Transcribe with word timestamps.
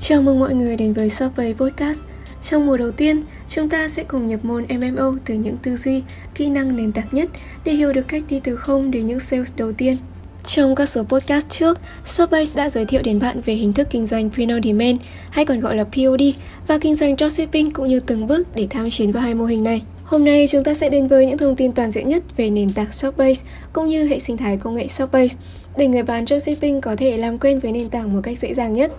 Chào 0.00 0.22
mừng 0.22 0.38
mọi 0.38 0.54
người 0.54 0.76
đến 0.76 0.92
với 0.92 1.08
Shopway 1.08 1.54
Podcast. 1.54 1.98
Trong 2.42 2.66
mùa 2.66 2.76
đầu 2.76 2.90
tiên, 2.90 3.22
chúng 3.48 3.68
ta 3.68 3.88
sẽ 3.88 4.04
cùng 4.04 4.28
nhập 4.28 4.44
môn 4.44 4.66
MMO 4.68 5.14
từ 5.24 5.34
những 5.34 5.56
tư 5.56 5.76
duy, 5.76 6.02
kỹ 6.34 6.48
năng 6.48 6.76
nền 6.76 6.92
tảng 6.92 7.06
nhất 7.12 7.30
để 7.64 7.72
hiểu 7.72 7.92
được 7.92 8.08
cách 8.08 8.22
đi 8.28 8.40
từ 8.44 8.56
không 8.56 8.90
đến 8.90 9.06
những 9.06 9.20
sales 9.20 9.52
đầu 9.56 9.72
tiên. 9.72 9.96
Trong 10.44 10.74
các 10.74 10.86
số 10.86 11.02
podcast 11.02 11.48
trước, 11.48 11.78
Subbase 12.04 12.52
đã 12.54 12.70
giới 12.70 12.84
thiệu 12.84 13.02
đến 13.04 13.18
bạn 13.18 13.40
về 13.40 13.54
hình 13.54 13.72
thức 13.72 13.88
kinh 13.90 14.06
doanh 14.06 14.30
Print 14.30 14.50
on 14.50 14.62
Demand 14.62 15.00
hay 15.30 15.44
còn 15.44 15.60
gọi 15.60 15.76
là 15.76 15.84
POD 15.84 16.22
và 16.66 16.78
kinh 16.78 16.94
doanh 16.94 17.16
dropshipping 17.16 17.70
cũng 17.70 17.88
như 17.88 18.00
từng 18.00 18.26
bước 18.26 18.54
để 18.54 18.66
tham 18.70 18.90
chiến 18.90 19.12
vào 19.12 19.22
hai 19.22 19.34
mô 19.34 19.44
hình 19.44 19.64
này. 19.64 19.82
Hôm 20.04 20.24
nay 20.24 20.46
chúng 20.50 20.64
ta 20.64 20.74
sẽ 20.74 20.88
đến 20.88 21.08
với 21.08 21.26
những 21.26 21.38
thông 21.38 21.56
tin 21.56 21.72
toàn 21.72 21.90
diện 21.90 22.08
nhất 22.08 22.22
về 22.36 22.50
nền 22.50 22.72
tảng 22.72 22.92
Shopbase 22.92 23.42
cũng 23.72 23.88
như 23.88 24.04
hệ 24.04 24.20
sinh 24.20 24.36
thái 24.36 24.56
công 24.56 24.74
nghệ 24.74 24.88
Shopbase 24.88 25.36
để 25.76 25.88
người 25.88 26.02
bán 26.02 26.26
dropshipping 26.26 26.80
có 26.80 26.96
thể 26.96 27.16
làm 27.16 27.38
quen 27.38 27.58
với 27.58 27.72
nền 27.72 27.88
tảng 27.88 28.12
một 28.14 28.20
cách 28.22 28.38
dễ 28.38 28.54
dàng 28.54 28.74
nhất. 28.74 28.92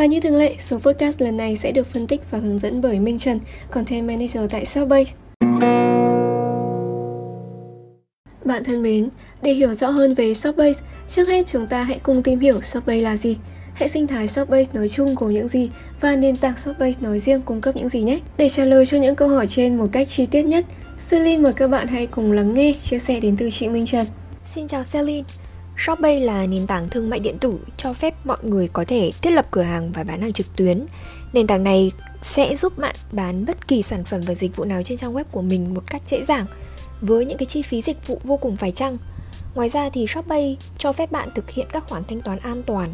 Và 0.00 0.06
như 0.06 0.20
thường 0.20 0.36
lệ, 0.36 0.54
số 0.58 0.78
podcast 0.78 1.20
lần 1.20 1.36
này 1.36 1.56
sẽ 1.56 1.72
được 1.72 1.86
phân 1.86 2.06
tích 2.06 2.20
và 2.30 2.38
hướng 2.38 2.58
dẫn 2.58 2.80
bởi 2.80 3.00
Minh 3.00 3.18
Trần, 3.18 3.40
Content 3.70 4.08
Manager 4.08 4.50
tại 4.50 4.64
Shopbase. 4.64 5.12
Bạn 8.44 8.64
thân 8.64 8.82
mến, 8.82 9.08
để 9.42 9.52
hiểu 9.52 9.74
rõ 9.74 9.88
hơn 9.88 10.14
về 10.14 10.34
Shopbase, 10.34 10.80
trước 11.08 11.28
hết 11.28 11.46
chúng 11.46 11.66
ta 11.68 11.82
hãy 11.82 11.98
cùng 12.02 12.22
tìm 12.22 12.40
hiểu 12.40 12.60
Shopbase 12.62 13.00
là 13.00 13.16
gì, 13.16 13.36
hệ 13.74 13.88
sinh 13.88 14.06
thái 14.06 14.28
Shopbase 14.28 14.70
nói 14.74 14.88
chung 14.88 15.14
gồm 15.14 15.32
những 15.32 15.48
gì 15.48 15.70
và 16.00 16.16
nền 16.16 16.36
tảng 16.36 16.56
Shopbase 16.56 17.00
nói 17.00 17.18
riêng 17.18 17.42
cung 17.42 17.60
cấp 17.60 17.76
những 17.76 17.88
gì 17.88 18.02
nhé. 18.02 18.18
Để 18.36 18.48
trả 18.48 18.64
lời 18.64 18.86
cho 18.86 18.98
những 18.98 19.14
câu 19.14 19.28
hỏi 19.28 19.46
trên 19.46 19.78
một 19.78 19.86
cách 19.92 20.08
chi 20.08 20.26
tiết 20.26 20.42
nhất, 20.42 20.66
Celine 21.10 21.42
mời 21.42 21.52
các 21.52 21.68
bạn 21.68 21.88
hãy 21.88 22.06
cùng 22.06 22.32
lắng 22.32 22.54
nghe 22.54 22.74
chia 22.82 22.98
sẻ 22.98 23.20
đến 23.20 23.36
từ 23.36 23.50
chị 23.50 23.68
Minh 23.68 23.86
Trần. 23.86 24.06
Xin 24.46 24.68
chào 24.68 24.82
Celine, 24.92 25.22
Shopee 25.80 26.20
là 26.20 26.46
nền 26.46 26.66
tảng 26.66 26.88
thương 26.88 27.10
mại 27.10 27.20
điện 27.20 27.38
tử 27.38 27.58
cho 27.76 27.92
phép 27.92 28.14
mọi 28.24 28.36
người 28.42 28.68
có 28.68 28.84
thể 28.84 29.12
thiết 29.22 29.30
lập 29.30 29.46
cửa 29.50 29.62
hàng 29.62 29.92
và 29.92 30.04
bán 30.04 30.20
hàng 30.20 30.32
trực 30.32 30.56
tuyến. 30.56 30.86
Nền 31.32 31.46
tảng 31.46 31.64
này 31.64 31.92
sẽ 32.22 32.56
giúp 32.56 32.78
bạn 32.78 32.96
bán 33.12 33.44
bất 33.44 33.68
kỳ 33.68 33.82
sản 33.82 34.04
phẩm 34.04 34.20
và 34.26 34.34
dịch 34.34 34.56
vụ 34.56 34.64
nào 34.64 34.82
trên 34.82 34.98
trang 34.98 35.14
web 35.14 35.24
của 35.30 35.42
mình 35.42 35.74
một 35.74 35.82
cách 35.86 36.02
dễ 36.06 36.24
dàng 36.24 36.46
với 37.00 37.24
những 37.24 37.38
cái 37.38 37.46
chi 37.46 37.62
phí 37.62 37.82
dịch 37.82 38.06
vụ 38.06 38.20
vô 38.24 38.36
cùng 38.36 38.56
phải 38.56 38.72
chăng. 38.72 38.98
Ngoài 39.54 39.68
ra 39.68 39.90
thì 39.90 40.06
Shopee 40.06 40.54
cho 40.78 40.92
phép 40.92 41.12
bạn 41.12 41.28
thực 41.34 41.50
hiện 41.50 41.66
các 41.72 41.88
khoản 41.88 42.04
thanh 42.04 42.22
toán 42.22 42.38
an 42.38 42.62
toàn, 42.62 42.88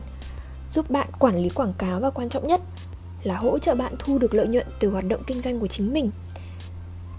giúp 0.70 0.90
bạn 0.90 1.08
quản 1.18 1.42
lý 1.42 1.48
quảng 1.48 1.72
cáo 1.78 2.00
và 2.00 2.10
quan 2.10 2.28
trọng 2.28 2.46
nhất 2.46 2.60
là 3.22 3.36
hỗ 3.36 3.58
trợ 3.58 3.74
bạn 3.74 3.92
thu 3.98 4.18
được 4.18 4.34
lợi 4.34 4.46
nhuận 4.46 4.66
từ 4.80 4.90
hoạt 4.90 5.04
động 5.04 5.22
kinh 5.26 5.40
doanh 5.40 5.60
của 5.60 5.66
chính 5.66 5.92
mình. 5.92 6.10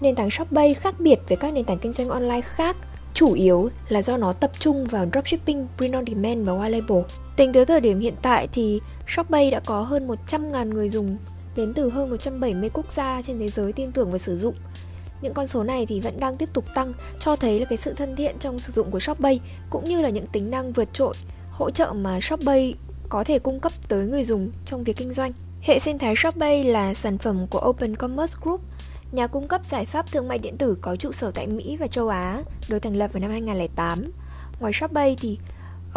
Nền 0.00 0.14
tảng 0.14 0.30
Shopee 0.30 0.74
khác 0.74 0.94
biệt 0.98 1.18
với 1.28 1.36
các 1.36 1.52
nền 1.52 1.64
tảng 1.64 1.78
kinh 1.78 1.92
doanh 1.92 2.08
online 2.08 2.40
khác 2.40 2.76
chủ 3.18 3.32
yếu 3.32 3.70
là 3.88 4.02
do 4.02 4.16
nó 4.16 4.32
tập 4.32 4.50
trung 4.58 4.84
vào 4.84 5.06
dropshipping, 5.12 5.66
print 5.76 5.94
on 5.94 6.04
demand 6.06 6.46
và 6.46 6.52
white 6.52 6.70
label. 6.70 7.02
Tính 7.36 7.52
tới 7.52 7.66
thời 7.66 7.80
điểm 7.80 8.00
hiện 8.00 8.14
tại 8.22 8.48
thì 8.52 8.80
Shopee 9.08 9.50
đã 9.50 9.60
có 9.60 9.82
hơn 9.82 10.08
100.000 10.08 10.68
người 10.68 10.88
dùng 10.88 11.16
đến 11.56 11.74
từ 11.74 11.90
hơn 11.90 12.10
170 12.10 12.70
quốc 12.72 12.92
gia 12.92 13.22
trên 13.22 13.38
thế 13.38 13.48
giới 13.48 13.72
tin 13.72 13.92
tưởng 13.92 14.12
và 14.12 14.18
sử 14.18 14.36
dụng. 14.36 14.54
Những 15.22 15.34
con 15.34 15.46
số 15.46 15.64
này 15.64 15.86
thì 15.86 16.00
vẫn 16.00 16.20
đang 16.20 16.36
tiếp 16.36 16.48
tục 16.52 16.64
tăng, 16.74 16.92
cho 17.18 17.36
thấy 17.36 17.60
là 17.60 17.66
cái 17.66 17.78
sự 17.78 17.92
thân 17.92 18.16
thiện 18.16 18.36
trong 18.38 18.58
sử 18.58 18.72
dụng 18.72 18.90
của 18.90 19.00
Shopee 19.00 19.38
cũng 19.70 19.84
như 19.84 20.00
là 20.00 20.08
những 20.08 20.26
tính 20.26 20.50
năng 20.50 20.72
vượt 20.72 20.88
trội, 20.92 21.14
hỗ 21.50 21.70
trợ 21.70 21.92
mà 21.92 22.20
Shopee 22.20 22.72
có 23.08 23.24
thể 23.24 23.38
cung 23.38 23.60
cấp 23.60 23.72
tới 23.88 24.06
người 24.06 24.24
dùng 24.24 24.50
trong 24.64 24.84
việc 24.84 24.96
kinh 24.96 25.12
doanh. 25.12 25.32
Hệ 25.60 25.78
sinh 25.78 25.98
thái 25.98 26.14
Shopee 26.16 26.64
là 26.64 26.94
sản 26.94 27.18
phẩm 27.18 27.46
của 27.46 27.62
Open 27.68 27.96
Commerce 27.96 28.36
Group– 28.42 28.60
nhà 29.12 29.26
cung 29.26 29.48
cấp 29.48 29.60
giải 29.64 29.86
pháp 29.86 30.12
thương 30.12 30.28
mại 30.28 30.38
điện 30.38 30.56
tử 30.58 30.76
có 30.80 30.96
trụ 30.96 31.12
sở 31.12 31.30
tại 31.30 31.46
Mỹ 31.46 31.76
và 31.80 31.86
châu 31.86 32.08
Á, 32.08 32.42
được 32.68 32.78
thành 32.78 32.96
lập 32.96 33.12
vào 33.12 33.20
năm 33.20 33.30
2008. 33.30 34.10
Ngoài 34.60 34.72
Shopee 34.72 35.14
thì 35.20 35.38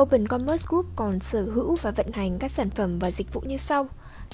Open 0.02 0.28
Commerce 0.28 0.66
Group 0.70 0.86
còn 0.96 1.20
sở 1.20 1.42
hữu 1.42 1.76
và 1.82 1.92
vận 1.92 2.12
hành 2.14 2.40
các 2.40 2.52
sản 2.52 2.70
phẩm 2.70 3.00
và 3.00 3.12
dịch 3.12 3.34
vụ 3.34 3.42
như 3.42 3.58
sau. 3.58 3.88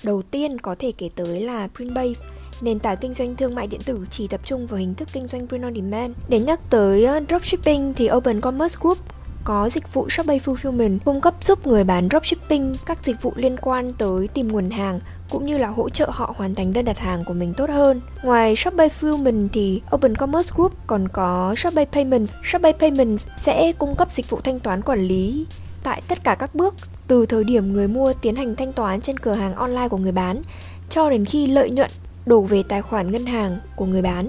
Đầu 0.04 0.22
tiên 0.22 0.60
có 0.60 0.76
thể 0.80 0.92
kể 0.92 1.10
tới 1.16 1.42
là 1.42 1.68
Printbase, 1.76 2.26
nền 2.62 2.80
tảng 2.80 2.98
kinh 2.98 3.14
doanh 3.14 3.36
thương 3.36 3.56
mại 3.56 3.68
điện 3.68 3.82
tử 3.86 4.06
chỉ 4.10 4.28
tập 4.28 4.42
trung 4.44 4.68
vào 4.68 4.80
hình 4.80 4.96
thức 4.96 5.08
kinh 5.14 5.28
doanh 5.28 5.48
print 5.48 5.64
on 5.64 5.76
demand. 5.76 6.14
Để 6.30 6.40
nhắc 6.40 6.60
tới 6.70 7.08
uh, 7.18 7.24
dropshipping 7.30 7.94
thì 7.94 8.10
Open 8.12 8.42
Commerce 8.42 8.78
Group 8.82 8.98
có 9.44 9.70
dịch 9.70 9.94
vụ 9.94 10.10
Shopee 10.10 10.38
Fulfillment 10.38 11.00
cung 11.06 11.22
cấp 11.22 11.36
giúp 11.42 11.68
người 11.68 11.84
bán 11.84 12.10
dropshipping 12.10 12.76
các 12.86 13.04
dịch 13.04 13.22
vụ 13.22 13.34
liên 13.36 13.58
quan 13.62 13.94
tới 13.94 14.28
tìm 14.28 14.48
nguồn 14.48 14.70
hàng 14.70 15.00
cũng 15.30 15.46
như 15.46 15.58
là 15.58 15.68
hỗ 15.68 15.90
trợ 15.90 16.10
họ 16.10 16.34
hoàn 16.38 16.56
thành 16.56 16.74
đơn 16.74 16.86
đặt 16.86 16.98
hàng 16.98 17.24
của 17.26 17.34
mình 17.34 17.54
tốt 17.58 17.70
hơn. 17.70 18.02
Ngoài 18.24 18.56
Shopee 18.56 18.88
Fulfillment 18.88 19.48
thì 19.54 19.82
Open 19.96 20.16
Commerce 20.16 20.54
Group 20.56 20.74
còn 20.88 21.08
có 21.08 21.56
Shopee 21.58 21.86
Payments. 21.86 22.34
Shopee 22.44 22.72
Payments 22.72 23.26
sẽ 23.38 23.72
cung 23.72 23.96
cấp 23.96 24.12
dịch 24.12 24.30
vụ 24.30 24.40
thanh 24.44 24.60
toán 24.60 24.82
quản 24.82 25.00
lý 25.00 25.46
tại 25.84 26.02
tất 26.08 26.24
cả 26.24 26.36
các 26.36 26.56
bước, 26.56 26.76
từ 27.08 27.26
thời 27.26 27.44
điểm 27.44 27.74
người 27.74 27.88
mua 27.88 28.14
tiến 28.14 28.36
hành 28.36 28.56
thanh 28.56 28.74
toán 28.74 29.02
trên 29.02 29.20
cửa 29.20 29.34
hàng 29.34 29.56
online 29.56 29.88
của 29.88 29.98
người 29.98 30.12
bán, 30.12 30.42
cho 30.90 31.10
đến 31.10 31.26
khi 31.26 31.48
lợi 31.48 31.70
nhuận 31.70 31.92
đổ 32.26 32.42
về 32.42 32.64
tài 32.64 32.82
khoản 32.82 33.12
ngân 33.12 33.26
hàng 33.26 33.60
của 33.76 33.86
người 33.86 34.02
bán. 34.02 34.28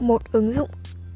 Một 0.00 0.22
ứng 0.32 0.52
dụng 0.52 0.68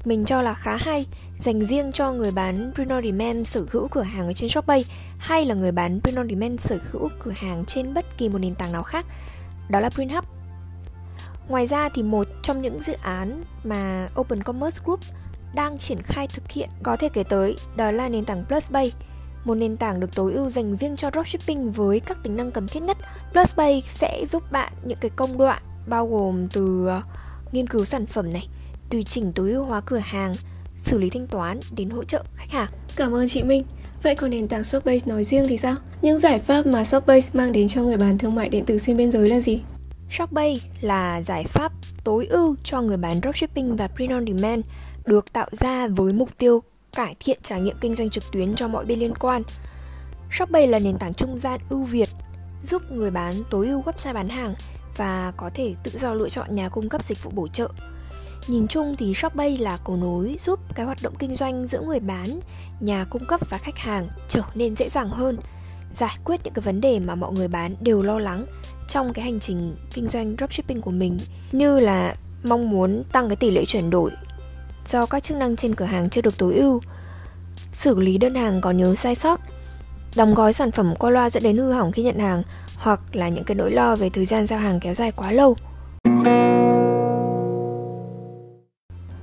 mình 0.04 0.24
cho 0.24 0.42
là 0.42 0.54
khá 0.54 0.76
hay 0.76 1.06
dành 1.40 1.64
riêng 1.64 1.92
cho 1.92 2.12
người 2.12 2.30
bán 2.30 2.72
print 2.74 2.90
on 2.90 3.04
demand 3.04 3.48
sở 3.48 3.64
hữu 3.70 3.88
cửa 3.88 4.02
hàng 4.02 4.26
ở 4.26 4.32
trên 4.32 4.50
Shopee 4.50 4.82
hay 5.18 5.44
là 5.44 5.54
người 5.54 5.72
bán 5.72 6.00
print 6.00 6.16
on 6.16 6.28
demand 6.28 6.60
sở 6.60 6.78
hữu 6.90 7.08
cửa 7.18 7.32
hàng 7.36 7.64
trên 7.64 7.94
bất 7.94 8.18
kỳ 8.18 8.28
một 8.28 8.38
nền 8.38 8.54
tảng 8.54 8.72
nào 8.72 8.82
khác 8.82 9.06
đó 9.68 9.80
là 9.80 9.90
Print 9.90 10.12
Hub 10.12 10.24
ngoài 11.48 11.66
ra 11.66 11.88
thì 11.88 12.02
một 12.02 12.26
trong 12.42 12.62
những 12.62 12.80
dự 12.80 12.92
án 12.92 13.44
mà 13.64 14.08
Open 14.20 14.42
Commerce 14.42 14.80
Group 14.84 15.00
đang 15.54 15.78
triển 15.78 16.02
khai 16.02 16.26
thực 16.26 16.50
hiện 16.50 16.68
có 16.82 16.96
thể 16.96 17.08
kể 17.08 17.22
tới 17.22 17.56
đó 17.76 17.90
là 17.90 18.08
nền 18.08 18.24
tảng 18.24 18.44
PlusBay 18.48 18.92
một 19.44 19.54
nền 19.54 19.76
tảng 19.76 20.00
được 20.00 20.14
tối 20.14 20.32
ưu 20.32 20.50
dành 20.50 20.76
riêng 20.76 20.96
cho 20.96 21.10
dropshipping 21.10 21.72
với 21.72 22.00
các 22.00 22.18
tính 22.22 22.36
năng 22.36 22.50
cần 22.50 22.66
thiết 22.66 22.82
nhất. 22.82 22.96
PlusBay 23.32 23.80
sẽ 23.80 24.24
giúp 24.28 24.52
bạn 24.52 24.72
những 24.84 24.98
cái 25.00 25.10
công 25.16 25.38
đoạn 25.38 25.62
bao 25.86 26.06
gồm 26.06 26.48
từ 26.48 26.86
ờ, 26.86 27.02
nghiên 27.52 27.66
cứu 27.66 27.84
sản 27.84 28.06
phẩm 28.06 28.32
này, 28.32 28.48
tùy 28.90 29.02
chỉnh 29.02 29.32
tối 29.32 29.52
ưu 29.52 29.64
hóa 29.64 29.80
cửa 29.80 30.00
hàng, 30.04 30.34
xử 30.76 30.98
lý 30.98 31.10
thanh 31.10 31.26
toán 31.26 31.60
đến 31.76 31.90
hỗ 31.90 32.04
trợ 32.04 32.24
khách 32.34 32.50
hàng. 32.50 32.68
Cảm 32.96 33.14
ơn 33.14 33.28
chị 33.28 33.42
Minh. 33.42 33.64
Vậy 34.02 34.14
còn 34.14 34.30
nền 34.30 34.48
tảng 34.48 34.64
Shopbase 34.64 35.06
nói 35.06 35.24
riêng 35.24 35.46
thì 35.48 35.56
sao? 35.56 35.74
Những 36.02 36.18
giải 36.18 36.38
pháp 36.38 36.66
mà 36.66 36.84
Shopbase 36.84 37.30
mang 37.32 37.52
đến 37.52 37.68
cho 37.68 37.82
người 37.82 37.96
bán 37.96 38.18
thương 38.18 38.34
mại 38.34 38.48
điện 38.48 38.64
tử 38.66 38.78
xuyên 38.78 38.96
biên 38.96 39.10
giới 39.10 39.28
là 39.28 39.40
gì? 39.40 39.60
Shopbase 40.10 40.60
là 40.80 41.22
giải 41.22 41.44
pháp 41.44 41.72
tối 42.04 42.26
ưu 42.26 42.56
cho 42.64 42.80
người 42.80 42.96
bán 42.96 43.20
dropshipping 43.22 43.76
và 43.76 43.88
print 43.88 44.10
on 44.10 44.26
demand 44.26 44.64
được 45.06 45.32
tạo 45.32 45.48
ra 45.52 45.88
với 45.88 46.12
mục 46.12 46.28
tiêu 46.38 46.62
cải 46.92 47.16
thiện 47.20 47.38
trải 47.42 47.60
nghiệm 47.60 47.76
kinh 47.80 47.94
doanh 47.94 48.10
trực 48.10 48.24
tuyến 48.32 48.54
cho 48.54 48.68
mọi 48.68 48.84
bên 48.84 48.98
liên 48.98 49.14
quan. 49.14 49.42
Shopbase 50.30 50.66
là 50.66 50.78
nền 50.78 50.98
tảng 50.98 51.14
trung 51.14 51.38
gian 51.38 51.60
ưu 51.68 51.84
việt 51.84 52.08
giúp 52.62 52.82
người 52.92 53.10
bán 53.10 53.34
tối 53.50 53.68
ưu 53.68 53.82
website 53.82 54.14
bán 54.14 54.28
hàng 54.28 54.54
và 54.96 55.32
có 55.36 55.50
thể 55.54 55.74
tự 55.82 55.90
do 55.98 56.14
lựa 56.14 56.28
chọn 56.28 56.56
nhà 56.56 56.68
cung 56.68 56.88
cấp 56.88 57.04
dịch 57.04 57.22
vụ 57.22 57.30
bổ 57.34 57.48
trợ 57.48 57.68
Nhìn 58.48 58.68
chung 58.68 58.96
thì 58.98 59.14
Shopee 59.14 59.56
là 59.56 59.78
cầu 59.84 59.96
nối 59.96 60.36
giúp 60.40 60.60
cái 60.74 60.86
hoạt 60.86 60.98
động 61.02 61.14
kinh 61.18 61.36
doanh 61.36 61.66
giữa 61.66 61.80
người 61.80 62.00
bán, 62.00 62.40
nhà 62.80 63.06
cung 63.10 63.24
cấp 63.28 63.40
và 63.50 63.58
khách 63.58 63.78
hàng 63.78 64.08
trở 64.28 64.42
nên 64.54 64.76
dễ 64.76 64.88
dàng 64.88 65.10
hơn, 65.10 65.38
giải 65.94 66.16
quyết 66.24 66.40
những 66.44 66.54
cái 66.54 66.62
vấn 66.62 66.80
đề 66.80 66.98
mà 66.98 67.14
mọi 67.14 67.32
người 67.32 67.48
bán 67.48 67.76
đều 67.80 68.02
lo 68.02 68.18
lắng 68.18 68.46
trong 68.88 69.12
cái 69.12 69.24
hành 69.24 69.40
trình 69.40 69.76
kinh 69.94 70.08
doanh 70.08 70.36
dropshipping 70.38 70.80
của 70.80 70.90
mình 70.90 71.18
như 71.52 71.80
là 71.80 72.14
mong 72.44 72.70
muốn 72.70 73.04
tăng 73.12 73.28
cái 73.28 73.36
tỷ 73.36 73.50
lệ 73.50 73.64
chuyển 73.64 73.90
đổi 73.90 74.10
do 74.86 75.06
các 75.06 75.22
chức 75.22 75.36
năng 75.36 75.56
trên 75.56 75.74
cửa 75.74 75.84
hàng 75.84 76.10
chưa 76.10 76.20
được 76.20 76.38
tối 76.38 76.54
ưu, 76.54 76.80
xử 77.72 78.00
lý 78.00 78.18
đơn 78.18 78.34
hàng 78.34 78.60
có 78.60 78.70
nhớ 78.70 78.94
sai 78.94 79.14
sót, 79.14 79.40
đóng 80.16 80.34
gói 80.34 80.52
sản 80.52 80.70
phẩm 80.70 80.94
qua 80.98 81.10
loa 81.10 81.30
dẫn 81.30 81.42
đến 81.42 81.58
hư 81.58 81.72
hỏng 81.72 81.92
khi 81.92 82.02
nhận 82.02 82.18
hàng 82.18 82.42
hoặc 82.76 83.00
là 83.12 83.28
những 83.28 83.44
cái 83.44 83.54
nỗi 83.54 83.70
lo 83.70 83.96
về 83.96 84.10
thời 84.10 84.26
gian 84.26 84.46
giao 84.46 84.58
hàng 84.58 84.80
kéo 84.80 84.94
dài 84.94 85.12
quá 85.12 85.32
lâu. 85.32 85.56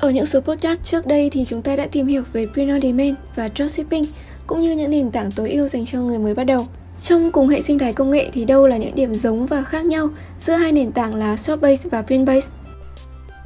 Ở 0.01 0.09
những 0.09 0.25
số 0.25 0.39
podcast 0.39 0.83
trước 0.83 1.07
đây 1.07 1.29
thì 1.29 1.45
chúng 1.45 1.61
ta 1.61 1.75
đã 1.75 1.87
tìm 1.91 2.07
hiểu 2.07 2.23
về 2.33 2.47
Print 2.53 2.69
on 2.69 2.81
Demand 2.81 3.15
và 3.35 3.49
Dropshipping 3.55 4.05
cũng 4.47 4.61
như 4.61 4.75
những 4.75 4.89
nền 4.89 5.11
tảng 5.11 5.31
tối 5.31 5.51
ưu 5.51 5.67
dành 5.67 5.85
cho 5.85 6.01
người 6.01 6.19
mới 6.19 6.33
bắt 6.33 6.43
đầu. 6.43 6.67
Trong 7.01 7.31
cùng 7.31 7.47
hệ 7.47 7.61
sinh 7.61 7.79
thái 7.79 7.93
công 7.93 8.11
nghệ 8.11 8.29
thì 8.33 8.45
đâu 8.45 8.67
là 8.67 8.77
những 8.77 8.95
điểm 8.95 9.13
giống 9.13 9.45
và 9.45 9.63
khác 9.63 9.85
nhau 9.85 10.09
giữa 10.39 10.53
hai 10.53 10.71
nền 10.71 10.91
tảng 10.91 11.15
là 11.15 11.37
Shopbase 11.37 11.89
và 11.89 12.01
Printbase? 12.01 12.47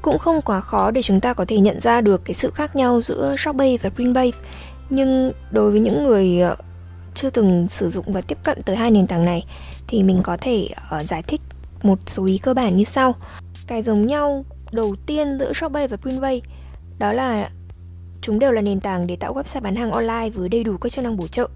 Cũng 0.01 0.17
không 0.17 0.41
quá 0.41 0.59
khó 0.59 0.91
để 0.91 1.01
chúng 1.01 1.21
ta 1.21 1.33
có 1.33 1.45
thể 1.47 1.57
nhận 1.57 1.79
ra 1.79 2.01
được 2.01 2.25
cái 2.25 2.33
sự 2.33 2.51
khác 2.53 2.75
nhau 2.75 3.01
giữa 3.01 3.35
Shopbase 3.37 3.77
và 3.81 3.89
Printbase. 3.89 4.39
Nhưng 4.89 5.31
đối 5.51 5.71
với 5.71 5.79
những 5.79 6.03
người 6.03 6.39
ờ, 6.39 6.55
chưa 7.13 7.29
từng 7.29 7.67
sử 7.69 7.89
dụng 7.89 8.13
và 8.13 8.21
tiếp 8.21 8.37
cận 8.43 8.63
tới 8.63 8.75
hai 8.75 8.91
nền 8.91 9.07
tảng 9.07 9.25
này 9.25 9.45
thì 9.87 10.03
mình 10.03 10.19
có 10.23 10.37
thể 10.41 10.69
ờ, 10.89 11.03
giải 11.03 11.23
thích 11.27 11.41
một 11.83 11.99
số 12.07 12.25
ý 12.25 12.37
cơ 12.37 12.53
bản 12.53 12.77
như 12.77 12.83
sau. 12.83 13.15
Cái 13.67 13.81
giống 13.81 14.07
nhau 14.07 14.45
đầu 14.71 14.95
tiên 15.05 15.37
giữa 15.39 15.53
Shopbase 15.53 15.87
và 15.87 15.97
Printbase 15.97 16.39
đó 16.99 17.13
là 17.13 17.49
chúng 18.21 18.39
đều 18.39 18.51
là 18.51 18.61
nền 18.61 18.79
tảng 18.79 19.07
để 19.07 19.15
tạo 19.15 19.33
website 19.33 19.61
bán 19.61 19.75
hàng 19.75 19.91
online 19.91 20.29
với 20.29 20.49
đầy 20.49 20.63
đủ 20.63 20.77
các 20.77 20.91
chức 20.91 21.03
năng 21.03 21.17
bổ 21.17 21.27
trợ. 21.27 21.49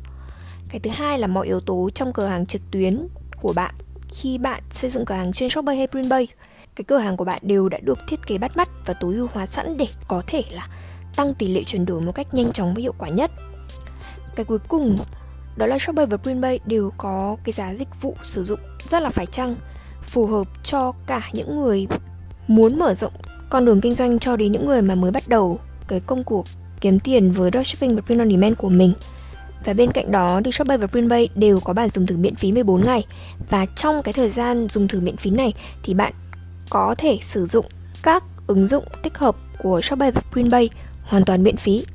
Cái 0.70 0.80
thứ 0.80 0.90
hai 0.90 1.20
là 1.20 1.28
mọi 1.28 1.48
yếu 1.48 1.60
tố 1.60 1.90
trong 1.96 2.14
cửa 2.14 2.26
hàng 2.26 2.46
trực 2.46 2.62
tuyến 2.72 3.08
của 3.42 3.54
bạn 3.54 3.76
khi 4.10 4.38
bạn 4.38 4.64
xây 4.72 4.90
dựng 4.90 5.06
cửa 5.06 5.16
hàng 5.16 5.32
trên 5.32 5.50
Shopee 5.50 5.76
hay 5.76 5.88
Printbase 5.88 6.34
cái 6.76 6.86
cửa 6.88 6.98
hàng 6.98 7.18
của 7.18 7.26
bạn 7.26 7.40
đều 7.42 7.70
đã 7.70 7.78
được 7.82 8.00
thiết 8.08 8.28
kế 8.28 8.38
bắt 8.38 8.58
mắt 8.58 8.70
và 8.86 8.94
tối 8.94 9.16
ưu 9.16 9.28
hóa 9.34 9.46
sẵn 9.46 9.78
để 9.78 9.88
có 10.08 10.24
thể 10.28 10.44
là 10.52 10.68
tăng 11.16 11.34
tỷ 11.34 11.48
lệ 11.48 11.64
chuyển 11.64 11.86
đổi 11.86 12.02
một 12.02 12.12
cách 12.12 12.34
nhanh 12.34 12.52
chóng 12.52 12.74
và 12.74 12.82
hiệu 12.82 12.94
quả 12.98 13.10
nhất. 13.10 13.32
Cái 14.36 14.46
cuối 14.46 14.60
cùng 14.68 14.98
đó 15.56 15.66
là 15.66 15.78
Shopee 15.80 16.06
và 16.06 16.18
Printbay 16.18 16.60
đều 16.66 16.92
có 16.98 17.38
cái 17.44 17.54
giá 17.54 17.74
dịch 17.74 18.02
vụ 18.02 18.16
sử 18.24 18.44
dụng 18.44 18.60
rất 18.90 19.04
là 19.04 19.10
phải 19.10 19.26
chăng, 19.26 19.56
phù 20.04 20.26
hợp 20.26 20.48
cho 20.64 20.92
cả 21.08 21.30
những 21.34 21.62
người 21.62 21.88
muốn 22.48 22.80
mở 22.80 22.94
rộng 22.94 23.14
con 23.50 23.66
đường 23.66 23.82
kinh 23.82 23.96
doanh 23.96 24.20
cho 24.20 24.36
đến 24.36 24.52
những 24.52 24.66
người 24.66 24.82
mà 24.82 24.96
mới 24.96 25.12
bắt 25.12 25.28
đầu 25.28 25.60
cái 25.88 26.00
công 26.00 26.24
cuộc 26.24 26.46
kiếm 26.82 27.00
tiền 27.00 27.32
với 27.32 27.52
dropshipping 27.52 27.96
và 27.96 28.02
print 28.02 28.20
on 28.20 28.30
demand 28.30 28.58
của 28.58 28.70
mình. 28.70 28.94
Và 29.66 29.74
bên 29.74 29.92
cạnh 29.92 30.12
đó 30.12 30.42
thì 30.46 30.52
Shopee 30.52 30.78
và 30.78 30.88
Printbay 30.88 31.30
đều 31.36 31.60
có 31.60 31.74
bản 31.74 31.90
dùng 31.90 32.06
thử 32.06 32.18
miễn 32.18 32.36
phí 32.36 32.52
14 32.52 32.84
ngày 32.84 33.06
Và 33.50 33.66
trong 33.66 34.02
cái 34.04 34.14
thời 34.14 34.30
gian 34.30 34.68
dùng 34.70 34.88
thử 34.88 35.00
miễn 35.00 35.18
phí 35.18 35.30
này 35.30 35.54
thì 35.84 35.94
bạn 35.94 36.14
có 36.70 36.96
thể 36.98 37.18
sử 37.22 37.46
dụng 37.46 37.66
các 38.04 38.24
ứng 38.48 38.68
dụng 38.68 38.84
tích 39.04 39.18
hợp 39.18 39.36
của 39.58 39.82
Shopee 39.82 40.12
và 40.12 40.22
Printbay 40.32 40.70
hoàn 41.04 41.26
toàn 41.26 41.44
miễn 41.44 41.58
phí 41.58 41.86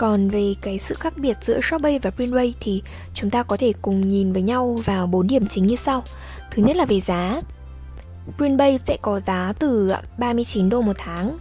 còn 0.00 0.28
về 0.28 0.54
cái 0.62 0.78
sự 0.78 0.94
khác 0.94 1.12
biệt 1.16 1.36
giữa 1.40 1.60
Shopee 1.62 1.98
và 1.98 2.10
Printbay 2.10 2.54
thì 2.60 2.82
chúng 3.14 3.30
ta 3.30 3.42
có 3.42 3.56
thể 3.56 3.72
cùng 3.82 4.08
nhìn 4.08 4.32
với 4.32 4.42
nhau 4.42 4.78
vào 4.84 5.06
4 5.06 5.26
điểm 5.26 5.46
chính 5.46 5.66
như 5.66 5.76
sau. 5.76 6.02
Thứ 6.50 6.62
nhất 6.62 6.76
là 6.76 6.84
về 6.84 7.00
giá. 7.00 7.40
Green 8.38 8.56
Bay 8.56 8.78
sẽ 8.86 8.96
có 9.02 9.20
giá 9.20 9.52
từ 9.58 9.92
39 10.18 10.68
đô 10.68 10.80
một 10.80 10.96
tháng 10.98 11.38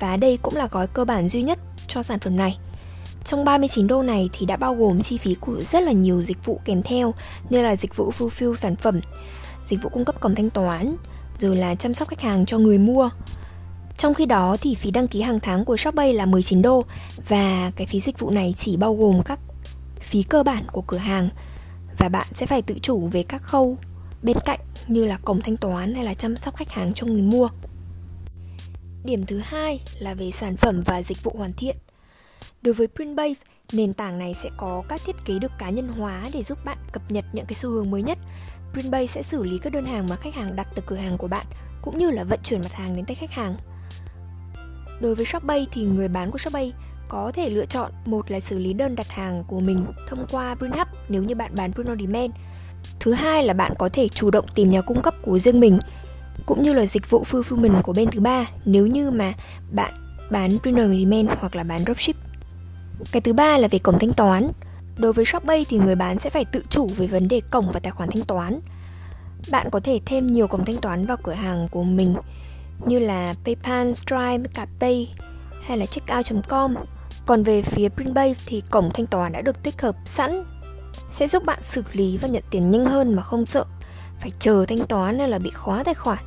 và 0.00 0.16
đây 0.16 0.38
cũng 0.42 0.56
là 0.56 0.68
gói 0.70 0.86
cơ 0.86 1.04
bản 1.04 1.28
duy 1.28 1.42
nhất 1.42 1.58
cho 1.88 2.02
sản 2.02 2.18
phẩm 2.18 2.36
này. 2.36 2.58
Trong 3.24 3.44
39 3.44 3.86
đô 3.86 4.02
này 4.02 4.28
thì 4.32 4.46
đã 4.46 4.56
bao 4.56 4.74
gồm 4.74 5.02
chi 5.02 5.18
phí 5.18 5.34
của 5.34 5.60
rất 5.60 5.84
là 5.84 5.92
nhiều 5.92 6.22
dịch 6.22 6.44
vụ 6.44 6.60
kèm 6.64 6.82
theo 6.82 7.14
như 7.50 7.62
là 7.62 7.76
dịch 7.76 7.96
vụ 7.96 8.12
fulfill 8.18 8.54
sản 8.54 8.76
phẩm, 8.76 9.00
dịch 9.66 9.82
vụ 9.82 9.88
cung 9.88 10.04
cấp 10.04 10.20
cổng 10.20 10.34
thanh 10.34 10.50
toán, 10.50 10.96
rồi 11.38 11.56
là 11.56 11.74
chăm 11.74 11.94
sóc 11.94 12.08
khách 12.08 12.20
hàng 12.20 12.46
cho 12.46 12.58
người 12.58 12.78
mua. 12.78 13.10
Trong 13.96 14.14
khi 14.14 14.26
đó 14.26 14.56
thì 14.60 14.74
phí 14.74 14.90
đăng 14.90 15.08
ký 15.08 15.20
hàng 15.20 15.40
tháng 15.40 15.64
của 15.64 15.76
Shopee 15.76 16.12
là 16.12 16.26
19 16.26 16.62
đô 16.62 16.84
và 17.28 17.72
cái 17.76 17.86
phí 17.86 18.00
dịch 18.00 18.18
vụ 18.18 18.30
này 18.30 18.54
chỉ 18.56 18.76
bao 18.76 18.94
gồm 18.94 19.22
các 19.22 19.38
phí 20.00 20.22
cơ 20.22 20.42
bản 20.42 20.64
của 20.72 20.82
cửa 20.86 20.96
hàng 20.96 21.28
và 21.98 22.08
bạn 22.08 22.26
sẽ 22.34 22.46
phải 22.46 22.62
tự 22.62 22.74
chủ 22.82 23.06
về 23.06 23.22
các 23.22 23.42
khâu 23.42 23.76
bên 24.26 24.36
cạnh 24.44 24.60
như 24.86 25.04
là 25.04 25.18
cổng 25.24 25.40
thanh 25.40 25.56
toán 25.56 25.94
hay 25.94 26.04
là 26.04 26.14
chăm 26.14 26.36
sóc 26.36 26.56
khách 26.56 26.70
hàng 26.70 26.94
cho 26.94 27.06
người 27.06 27.22
mua. 27.22 27.48
Điểm 29.04 29.26
thứ 29.26 29.40
hai 29.44 29.80
là 29.98 30.14
về 30.14 30.30
sản 30.30 30.56
phẩm 30.56 30.82
và 30.86 31.02
dịch 31.02 31.24
vụ 31.24 31.32
hoàn 31.36 31.52
thiện. 31.52 31.76
Đối 32.62 32.74
với 32.74 32.86
Printbase, 32.86 33.40
nền 33.72 33.94
tảng 33.94 34.18
này 34.18 34.34
sẽ 34.34 34.50
có 34.56 34.82
các 34.88 35.00
thiết 35.06 35.16
kế 35.24 35.38
được 35.38 35.52
cá 35.58 35.70
nhân 35.70 35.88
hóa 35.88 36.22
để 36.32 36.42
giúp 36.42 36.58
bạn 36.64 36.78
cập 36.92 37.10
nhật 37.10 37.24
những 37.32 37.46
cái 37.46 37.54
xu 37.54 37.70
hướng 37.70 37.90
mới 37.90 38.02
nhất. 38.02 38.18
Printbase 38.72 39.06
sẽ 39.06 39.22
xử 39.22 39.42
lý 39.42 39.58
các 39.58 39.72
đơn 39.72 39.84
hàng 39.84 40.06
mà 40.10 40.16
khách 40.16 40.34
hàng 40.34 40.56
đặt 40.56 40.68
từ 40.74 40.82
cửa 40.86 40.96
hàng 40.96 41.18
của 41.18 41.28
bạn 41.28 41.46
cũng 41.82 41.98
như 41.98 42.10
là 42.10 42.24
vận 42.24 42.40
chuyển 42.42 42.60
mặt 42.60 42.72
hàng 42.72 42.96
đến 42.96 43.04
tay 43.04 43.14
khách 43.14 43.32
hàng. 43.32 43.56
Đối 45.00 45.14
với 45.14 45.26
Shopbay 45.26 45.66
thì 45.72 45.82
người 45.82 46.08
bán 46.08 46.30
của 46.30 46.38
Shopbay 46.38 46.72
có 47.08 47.32
thể 47.34 47.50
lựa 47.50 47.66
chọn 47.66 47.92
một 48.04 48.30
là 48.30 48.40
xử 48.40 48.58
lý 48.58 48.72
đơn 48.72 48.94
đặt 48.94 49.08
hàng 49.08 49.44
của 49.48 49.60
mình 49.60 49.86
thông 50.08 50.26
qua 50.30 50.54
PrintHub 50.54 50.88
nếu 51.08 51.22
như 51.22 51.34
bạn 51.34 51.52
bán 51.54 51.72
Print 51.72 51.88
on 51.88 51.98
Demand. 51.98 52.32
Thứ 53.00 53.12
hai 53.12 53.44
là 53.44 53.54
bạn 53.54 53.72
có 53.78 53.88
thể 53.92 54.08
chủ 54.08 54.30
động 54.30 54.46
tìm 54.54 54.70
nhà 54.70 54.80
cung 54.80 55.02
cấp 55.02 55.14
của 55.22 55.38
riêng 55.38 55.60
mình 55.60 55.78
cũng 56.46 56.62
như 56.62 56.72
là 56.72 56.86
dịch 56.86 57.10
vụ 57.10 57.24
fulfillment 57.30 57.82
của 57.82 57.92
bên 57.92 58.10
thứ 58.10 58.20
ba 58.20 58.46
nếu 58.64 58.86
như 58.86 59.10
mà 59.10 59.32
bạn 59.72 59.92
bán 60.30 60.58
Print 60.58 60.78
on 60.78 60.98
Demand 60.98 61.28
hoặc 61.40 61.56
là 61.56 61.64
bán 61.64 61.84
dropship. 61.84 62.16
Cái 63.12 63.20
thứ 63.20 63.32
ba 63.32 63.58
là 63.58 63.68
về 63.68 63.78
cổng 63.78 63.98
thanh 63.98 64.12
toán. 64.12 64.50
Đối 64.96 65.12
với 65.12 65.24
Shopee 65.24 65.64
thì 65.68 65.78
người 65.78 65.94
bán 65.94 66.18
sẽ 66.18 66.30
phải 66.30 66.44
tự 66.44 66.62
chủ 66.68 66.86
về 66.96 67.06
vấn 67.06 67.28
đề 67.28 67.40
cổng 67.50 67.70
và 67.72 67.80
tài 67.80 67.92
khoản 67.92 68.10
thanh 68.12 68.24
toán. 68.24 68.60
Bạn 69.50 69.68
có 69.70 69.80
thể 69.80 70.00
thêm 70.06 70.32
nhiều 70.32 70.46
cổng 70.46 70.64
thanh 70.64 70.76
toán 70.76 71.06
vào 71.06 71.16
cửa 71.22 71.32
hàng 71.32 71.68
của 71.70 71.82
mình 71.82 72.14
như 72.86 72.98
là 72.98 73.34
PayPal, 73.44 73.92
Stripe, 73.92 74.50
cả 74.54 74.66
Pay 74.80 75.14
hay 75.62 75.78
là 75.78 75.86
checkout.com. 75.86 76.74
Còn 77.26 77.42
về 77.42 77.62
phía 77.62 77.88
Printbase 77.88 78.44
thì 78.46 78.62
cổng 78.70 78.90
thanh 78.94 79.06
toán 79.06 79.32
đã 79.32 79.40
được 79.40 79.62
tích 79.62 79.82
hợp 79.82 79.96
sẵn 80.04 80.44
sẽ 81.16 81.28
giúp 81.28 81.44
bạn 81.44 81.58
xử 81.62 81.82
lý 81.92 82.16
và 82.16 82.28
nhận 82.28 82.42
tiền 82.50 82.70
nhanh 82.70 82.86
hơn 82.86 83.14
mà 83.14 83.22
không 83.22 83.46
sợ 83.46 83.64
phải 84.20 84.32
chờ 84.38 84.64
thanh 84.68 84.86
toán 84.86 85.18
hay 85.18 85.28
là 85.28 85.38
bị 85.38 85.50
khóa 85.50 85.84
tài 85.84 85.94
khoản. 85.94 86.18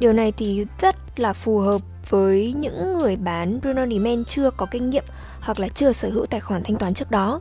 Điều 0.00 0.12
này 0.12 0.32
thì 0.32 0.66
rất 0.80 0.96
là 1.16 1.32
phù 1.32 1.58
hợp 1.58 1.80
với 2.08 2.52
những 2.52 2.98
người 2.98 3.16
bán 3.16 3.60
Bruno 3.60 3.86
Demand 3.86 4.26
chưa 4.26 4.50
có 4.50 4.66
kinh 4.70 4.90
nghiệm 4.90 5.04
hoặc 5.40 5.60
là 5.60 5.68
chưa 5.68 5.92
sở 5.92 6.10
hữu 6.10 6.26
tài 6.26 6.40
khoản 6.40 6.62
thanh 6.64 6.76
toán 6.76 6.94
trước 6.94 7.10
đó. 7.10 7.40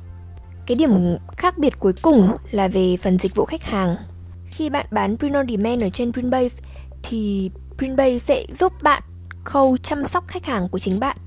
Cái 0.65 0.75
điểm 0.75 1.17
khác 1.37 1.57
biệt 1.57 1.79
cuối 1.79 1.93
cùng 2.01 2.37
là 2.51 2.67
về 2.67 2.97
phần 2.97 3.17
dịch 3.17 3.35
vụ 3.35 3.45
khách 3.45 3.63
hàng. 3.63 3.95
Khi 4.47 4.69
bạn 4.69 4.85
bán 4.91 5.17
Bruno 5.17 5.43
Demand 5.49 5.83
ở 5.83 5.89
trên 5.89 6.13
Printbase 6.13 6.61
thì 7.03 7.51
Printbase 7.77 8.19
sẽ 8.19 8.45
giúp 8.59 8.73
bạn 8.83 9.03
khâu 9.43 9.77
chăm 9.77 10.07
sóc 10.07 10.23
khách 10.27 10.45
hàng 10.45 10.69
của 10.69 10.79
chính 10.79 10.99
bạn 10.99 11.17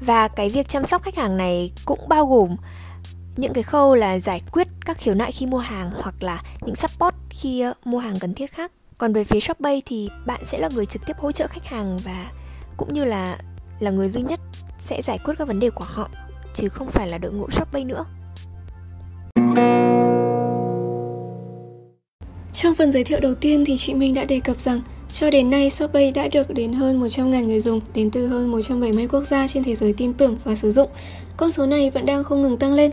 và 0.00 0.28
cái 0.28 0.50
việc 0.50 0.68
chăm 0.68 0.86
sóc 0.86 1.02
khách 1.02 1.16
hàng 1.16 1.36
này 1.36 1.72
cũng 1.84 2.08
bao 2.08 2.26
gồm 2.26 2.56
những 3.36 3.52
cái 3.52 3.62
khâu 3.62 3.94
là 3.94 4.18
giải 4.18 4.42
quyết 4.52 4.68
các 4.88 4.98
khiếu 4.98 5.14
nại 5.14 5.32
khi 5.32 5.46
mua 5.46 5.58
hàng 5.58 5.90
hoặc 6.02 6.14
là 6.20 6.42
những 6.66 6.76
support 6.76 7.14
khi 7.30 7.60
ờ, 7.60 7.72
mua 7.84 7.98
hàng 7.98 8.18
cần 8.18 8.34
thiết 8.34 8.52
khác 8.52 8.72
còn 8.98 9.12
về 9.12 9.24
phía 9.24 9.40
Shopee 9.40 9.80
thì 9.86 10.08
bạn 10.26 10.40
sẽ 10.46 10.58
là 10.58 10.68
người 10.74 10.86
trực 10.86 11.06
tiếp 11.06 11.16
hỗ 11.18 11.32
trợ 11.32 11.46
khách 11.46 11.64
hàng 11.64 11.98
và 12.04 12.30
cũng 12.76 12.94
như 12.94 13.04
là 13.04 13.38
là 13.80 13.90
người 13.90 14.08
duy 14.08 14.22
nhất 14.22 14.40
sẽ 14.78 15.02
giải 15.02 15.18
quyết 15.24 15.34
các 15.38 15.48
vấn 15.48 15.60
đề 15.60 15.70
của 15.70 15.84
họ 15.84 16.08
chứ 16.54 16.68
không 16.68 16.90
phải 16.90 17.08
là 17.08 17.18
đội 17.18 17.32
ngũ 17.32 17.50
Shopee 17.50 17.84
nữa. 17.84 18.04
Trong 22.52 22.74
phần 22.74 22.92
giới 22.92 23.04
thiệu 23.04 23.20
đầu 23.20 23.34
tiên 23.34 23.64
thì 23.64 23.76
chị 23.76 23.94
Minh 23.94 24.14
đã 24.14 24.24
đề 24.24 24.40
cập 24.40 24.60
rằng 24.60 24.80
cho 25.12 25.30
đến 25.30 25.50
nay, 25.50 25.70
Shopee 25.70 26.10
đã 26.10 26.28
được 26.28 26.50
đến 26.50 26.72
hơn 26.72 27.02
100.000 27.02 27.44
người 27.44 27.60
dùng 27.60 27.80
đến 27.94 28.10
từ 28.10 28.28
hơn 28.28 28.50
170 28.50 29.08
quốc 29.08 29.24
gia 29.24 29.48
trên 29.48 29.64
thế 29.64 29.74
giới 29.74 29.92
tin 29.92 30.12
tưởng 30.12 30.36
và 30.44 30.54
sử 30.54 30.70
dụng. 30.70 30.90
Con 31.36 31.50
số 31.50 31.66
này 31.66 31.90
vẫn 31.90 32.06
đang 32.06 32.24
không 32.24 32.42
ngừng 32.42 32.56
tăng 32.56 32.74
lên. 32.74 32.90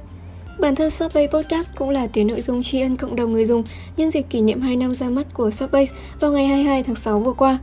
Bản 0.65 0.75
thân 0.75 0.89
Shopbase 0.89 1.27
Podcast 1.27 1.75
cũng 1.75 1.89
là 1.89 2.07
tuyến 2.07 2.27
nội 2.27 2.41
dung 2.41 2.61
tri 2.61 2.81
ân 2.81 2.95
cộng 2.95 3.15
đồng 3.15 3.33
người 3.33 3.45
dùng 3.45 3.63
nhân 3.97 4.11
dịp 4.11 4.21
kỷ 4.21 4.41
niệm 4.41 4.61
2 4.61 4.75
năm 4.75 4.95
ra 4.95 5.09
mắt 5.09 5.27
của 5.33 5.51
Shopbase 5.51 5.95
vào 6.19 6.31
ngày 6.31 6.47
22 6.47 6.83
tháng 6.83 6.95
6 6.95 7.19
vừa 7.19 7.33
qua. 7.33 7.57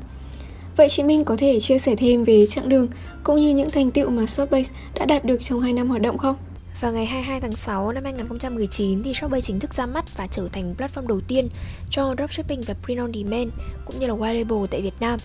Vậy 0.76 0.88
chị 0.88 1.02
Minh 1.02 1.25
có 1.25 1.37
thể 1.37 1.60
chia 1.60 1.78
sẻ 1.78 1.96
thêm 1.96 2.25
về 2.25 2.46
chặng 2.46 2.69
đường 2.69 2.88
cũng 3.22 3.40
như 3.40 3.54
những 3.54 3.70
thành 3.70 3.90
tựu 3.90 4.10
mà 4.10 4.26
Shopbase 4.26 4.72
đã 4.94 5.06
đạt 5.06 5.25
được 5.25 5.40
trong 5.40 5.60
2 5.60 5.72
năm 5.72 5.88
hoạt 5.88 6.02
động 6.02 6.19
không? 6.19 6.37
Vào 6.81 6.93
ngày 6.93 7.06
22 7.06 7.40
tháng 7.40 7.56
6 7.56 7.93
năm 7.93 8.04
2019 8.04 9.02
thì 9.02 9.14
Shopee 9.14 9.40
chính 9.40 9.60
thức 9.60 9.75
ra 9.75 9.87
mắt 9.87 10.16
và 10.16 10.26
trở 10.26 10.48
thành 10.52 10.75
platform 10.78 11.06
đầu 11.06 11.20
tiên 11.20 11.48
cho 11.90 12.14
dropshipping 12.19 12.60
và 12.66 12.75
print 12.84 13.00
on 13.00 13.12
demand 13.14 13.48
cũng 13.87 14.00
như 14.00 14.06
là 14.06 14.14
white 14.14 14.34
label 14.34 14.66
tại 14.70 14.82
Việt 14.82 14.94
Nam. 15.00 15.19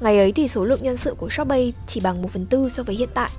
Ngày 0.00 0.18
ấy 0.18 0.32
thì 0.32 0.48
số 0.48 0.64
lượng 0.64 0.82
nhân 0.82 0.96
sự 0.96 1.14
của 1.14 1.30
Shopee 1.30 1.70
chỉ 1.86 2.00
bằng 2.00 2.22
1 2.22 2.30
phần 2.30 2.46
tư 2.46 2.68
so 2.68 2.82
với 2.82 2.94
hiện 2.94 3.08
tại. 3.14 3.30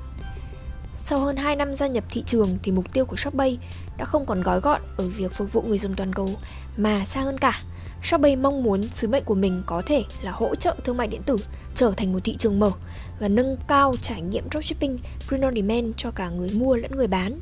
Sau 1.10 1.20
hơn 1.20 1.36
2 1.36 1.56
năm 1.56 1.76
gia 1.76 1.88
nhập 1.88 2.04
thị 2.10 2.24
trường 2.26 2.58
thì 2.64 2.72
mục 2.72 2.94
tiêu 2.94 3.06
của 3.06 3.16
Shopee 3.16 3.52
đã 3.98 4.06
không 4.06 4.26
còn 4.26 4.42
gói 4.42 4.60
gọn 4.60 4.82
ở 4.98 5.08
việc 5.08 5.34
phục 5.34 5.54
vụ 5.54 5.62
người 5.62 5.78
dùng 5.78 5.96
toàn 5.96 6.14
cầu, 6.14 6.30
mà 6.78 7.06
xa 7.06 7.22
hơn 7.22 7.38
cả. 7.38 7.60
Shopee 8.04 8.36
mong 8.36 8.64
muốn 8.64 8.84
sứ 8.84 9.08
mệnh 9.08 9.24
của 9.24 9.36
mình 9.36 9.64
có 9.66 9.82
thể 9.86 10.04
là 10.22 10.32
hỗ 10.32 10.56
trợ 10.56 10.76
thương 10.84 10.98
mại 10.98 11.08
điện 11.08 11.22
tử 11.26 11.36
trở 11.76 11.94
thành 11.98 12.14
một 12.14 12.20
thị 12.24 12.36
trường 12.38 12.60
mở 12.60 12.72
và 13.20 13.28
nâng 13.28 13.58
cao 13.68 13.96
trải 14.02 14.22
nghiệm 14.22 14.44
dropshipping, 14.52 14.98
print 15.28 15.44
on 15.44 15.56
demand 15.56 15.94
cho 15.98 16.12
cả 16.12 16.30
người 16.30 16.50
mua 16.54 16.76
lẫn 16.76 16.92
người 16.96 17.08
bán. 17.08 17.40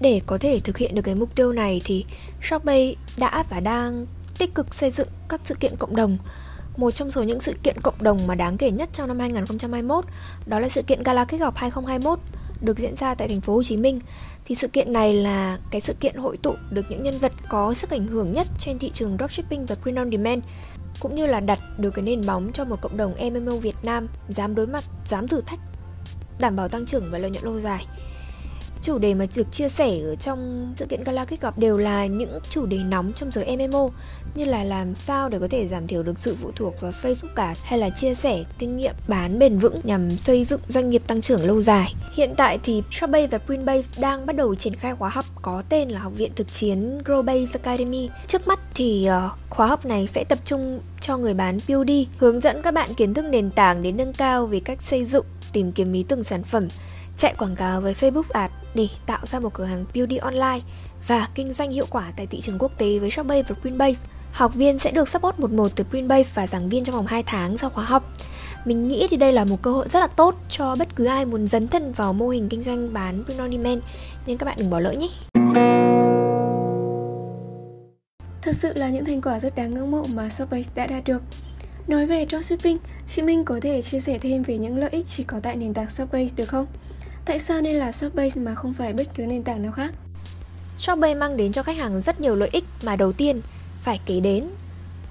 Để 0.00 0.20
có 0.26 0.38
thể 0.38 0.60
thực 0.60 0.78
hiện 0.78 0.94
được 0.94 1.02
cái 1.02 1.14
mục 1.14 1.34
tiêu 1.34 1.52
này 1.52 1.80
thì 1.84 2.04
Shopee 2.42 2.92
đã 3.16 3.44
và 3.50 3.60
đang 3.60 4.06
tích 4.38 4.54
cực 4.54 4.74
xây 4.74 4.90
dựng 4.90 5.08
các 5.28 5.40
sự 5.44 5.54
kiện 5.54 5.76
cộng 5.76 5.96
đồng. 5.96 6.18
Một 6.76 6.90
trong 6.90 7.10
số 7.10 7.22
những 7.22 7.40
sự 7.40 7.54
kiện 7.62 7.80
cộng 7.80 8.02
đồng 8.02 8.26
mà 8.26 8.34
đáng 8.34 8.56
kể 8.56 8.70
nhất 8.70 8.88
trong 8.92 9.08
năm 9.08 9.18
2021 9.18 10.04
đó 10.46 10.58
là 10.58 10.68
sự 10.68 10.82
kiện 10.82 11.02
Gala 11.02 11.24
Kích 11.24 11.40
Học 11.40 11.54
2021 11.56 12.18
được 12.60 12.78
diễn 12.78 12.96
ra 12.96 13.14
tại 13.14 13.28
thành 13.28 13.40
phố 13.40 13.54
Hồ 13.54 13.62
Chí 13.62 13.76
Minh. 13.76 14.00
Thì 14.44 14.54
sự 14.54 14.68
kiện 14.68 14.92
này 14.92 15.14
là 15.14 15.58
cái 15.70 15.80
sự 15.80 15.94
kiện 16.00 16.16
hội 16.16 16.36
tụ 16.36 16.54
được 16.70 16.86
những 16.90 17.02
nhân 17.02 17.18
vật 17.18 17.32
có 17.48 17.74
sức 17.74 17.90
ảnh 17.90 18.06
hưởng 18.06 18.32
nhất 18.32 18.46
trên 18.58 18.78
thị 18.78 18.90
trường 18.94 19.16
dropshipping 19.18 19.66
và 19.66 19.74
print 19.74 19.96
on 19.96 20.10
demand 20.10 20.42
cũng 21.00 21.14
như 21.14 21.26
là 21.26 21.40
đặt 21.40 21.58
được 21.78 21.90
cái 21.90 22.02
nền 22.02 22.26
móng 22.26 22.50
cho 22.52 22.64
một 22.64 22.80
cộng 22.82 22.96
đồng 22.96 23.14
MMO 23.32 23.52
Việt 23.52 23.76
Nam 23.82 24.08
dám 24.28 24.54
đối 24.54 24.66
mặt, 24.66 24.84
dám 25.06 25.28
thử 25.28 25.40
thách, 25.40 25.60
đảm 26.40 26.56
bảo 26.56 26.68
tăng 26.68 26.86
trưởng 26.86 27.08
và 27.10 27.18
lợi 27.18 27.30
nhuận 27.30 27.44
lâu 27.44 27.60
dài 27.60 27.86
chủ 28.82 28.98
đề 28.98 29.14
mà 29.14 29.24
được 29.36 29.52
chia 29.52 29.68
sẻ 29.68 30.00
ở 30.00 30.14
trong 30.14 30.72
sự 30.76 30.86
kiện 30.86 31.04
Gala 31.04 31.24
kết 31.24 31.40
Gặp 31.40 31.58
đều 31.58 31.78
là 31.78 32.06
những 32.06 32.38
chủ 32.50 32.66
đề 32.66 32.76
nóng 32.76 33.12
trong 33.12 33.30
giới 33.32 33.56
MMO 33.56 33.90
như 34.34 34.44
là 34.44 34.64
làm 34.64 34.94
sao 34.94 35.28
để 35.28 35.38
có 35.38 35.48
thể 35.50 35.68
giảm 35.68 35.86
thiểu 35.86 36.02
được 36.02 36.18
sự 36.18 36.36
phụ 36.42 36.50
thuộc 36.56 36.80
vào 36.80 36.92
Facebook 37.02 37.34
cả 37.34 37.54
hay 37.62 37.78
là 37.78 37.90
chia 37.90 38.14
sẻ 38.14 38.44
kinh 38.58 38.76
nghiệm 38.76 38.94
bán 39.08 39.38
bền 39.38 39.58
vững 39.58 39.80
nhằm 39.84 40.10
xây 40.10 40.44
dựng 40.44 40.60
doanh 40.68 40.90
nghiệp 40.90 41.02
tăng 41.06 41.20
trưởng 41.20 41.46
lâu 41.46 41.62
dài. 41.62 41.94
Hiện 42.14 42.34
tại 42.36 42.58
thì 42.62 42.82
Shopee 42.90 43.26
và 43.26 43.38
Printbase 43.38 44.02
đang 44.02 44.26
bắt 44.26 44.36
đầu 44.36 44.54
triển 44.54 44.74
khai 44.74 44.94
khóa 44.94 45.08
học 45.08 45.24
có 45.42 45.62
tên 45.68 45.88
là 45.88 46.00
Học 46.00 46.12
viện 46.16 46.32
thực 46.36 46.52
chiến 46.52 46.98
Growbase 47.04 47.46
Academy. 47.52 48.10
Trước 48.26 48.48
mắt 48.48 48.58
thì 48.74 49.06
ờ, 49.06 49.30
khóa 49.50 49.66
học 49.66 49.86
này 49.86 50.06
sẽ 50.06 50.24
tập 50.24 50.38
trung 50.44 50.80
cho 51.00 51.16
người 51.16 51.34
bán 51.34 51.60
POD, 51.60 51.90
hướng 52.18 52.40
dẫn 52.40 52.62
các 52.62 52.74
bạn 52.74 52.94
kiến 52.94 53.14
thức 53.14 53.24
nền 53.24 53.50
tảng 53.50 53.82
đến 53.82 53.96
nâng 53.96 54.12
cao 54.12 54.46
về 54.46 54.60
cách 54.60 54.82
xây 54.82 55.04
dựng, 55.04 55.24
tìm 55.52 55.72
kiếm 55.72 55.92
ý 55.92 56.02
tưởng 56.02 56.24
sản 56.24 56.42
phẩm, 56.42 56.68
chạy 57.16 57.34
quảng 57.38 57.56
cáo 57.56 57.80
với 57.80 57.94
Facebook 57.94 58.22
Ads 58.32 58.57
để 58.74 58.88
tạo 59.06 59.26
ra 59.26 59.40
một 59.40 59.54
cửa 59.54 59.64
hàng 59.64 59.84
beauty 59.94 60.16
online 60.16 60.60
và 61.06 61.28
kinh 61.34 61.52
doanh 61.52 61.70
hiệu 61.70 61.86
quả 61.90 62.12
tại 62.16 62.26
thị 62.26 62.40
trường 62.40 62.58
quốc 62.58 62.72
tế 62.78 62.98
với 62.98 63.10
Shopee 63.10 63.42
và 63.42 63.54
Printbase. 63.60 64.00
Học 64.32 64.54
viên 64.54 64.78
sẽ 64.78 64.90
được 64.90 65.08
support 65.08 65.38
một 65.38 65.50
một 65.50 65.72
từ 65.76 65.84
Printbase 65.84 66.32
và 66.34 66.46
giảng 66.46 66.68
viên 66.68 66.84
trong 66.84 66.96
vòng 66.96 67.06
2 67.06 67.22
tháng 67.22 67.58
sau 67.58 67.70
khóa 67.70 67.84
học. 67.84 68.12
Mình 68.64 68.88
nghĩ 68.88 69.06
thì 69.10 69.16
đây 69.16 69.32
là 69.32 69.44
một 69.44 69.62
cơ 69.62 69.72
hội 69.72 69.88
rất 69.88 70.00
là 70.00 70.06
tốt 70.06 70.34
cho 70.48 70.76
bất 70.78 70.96
cứ 70.96 71.04
ai 71.04 71.24
muốn 71.24 71.48
dấn 71.48 71.68
thân 71.68 71.92
vào 71.92 72.12
mô 72.12 72.28
hình 72.28 72.48
kinh 72.48 72.62
doanh 72.62 72.92
bán 72.92 73.24
print 73.24 73.38
on 73.38 73.52
demand 73.52 73.82
nên 74.26 74.36
các 74.36 74.46
bạn 74.46 74.56
đừng 74.58 74.70
bỏ 74.70 74.80
lỡ 74.80 74.92
nhé. 74.92 75.08
Thật 78.42 78.56
sự 78.56 78.72
là 78.74 78.88
những 78.88 79.04
thành 79.04 79.20
quả 79.20 79.40
rất 79.40 79.56
đáng 79.56 79.74
ngưỡng 79.74 79.90
mộ 79.90 80.04
mà 80.04 80.28
Shopbase 80.28 80.70
đã 80.74 80.86
đạt 80.86 81.04
được. 81.04 81.22
Nói 81.86 82.06
về 82.06 82.26
dropshipping, 82.30 82.78
chị 83.06 83.22
Minh 83.22 83.44
có 83.44 83.60
thể 83.62 83.82
chia 83.82 84.00
sẻ 84.00 84.18
thêm 84.18 84.42
về 84.42 84.58
những 84.58 84.78
lợi 84.78 84.90
ích 84.90 85.06
chỉ 85.06 85.24
có 85.24 85.40
tại 85.42 85.56
nền 85.56 85.74
tảng 85.74 85.90
Shopbase 85.90 86.34
được 86.36 86.48
không? 86.48 86.66
Tại 87.28 87.38
sao 87.38 87.60
nên 87.60 87.74
là 87.76 87.92
Shopbase 87.92 88.40
mà 88.40 88.54
không 88.54 88.74
phải 88.74 88.92
bất 88.92 89.06
cứ 89.14 89.26
nền 89.26 89.42
tảng 89.42 89.62
nào 89.62 89.72
khác? 89.72 89.92
Shopbase 90.78 91.14
mang 91.14 91.36
đến 91.36 91.52
cho 91.52 91.62
khách 91.62 91.76
hàng 91.76 92.00
rất 92.00 92.20
nhiều 92.20 92.36
lợi 92.36 92.48
ích 92.52 92.64
mà 92.82 92.96
đầu 92.96 93.12
tiên 93.12 93.40
phải 93.80 94.00
kể 94.06 94.20
đến 94.20 94.44